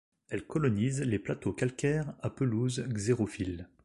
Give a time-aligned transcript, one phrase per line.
[0.29, 3.69] Elle colonise les plateaux calcaires à pelouses xérophiles.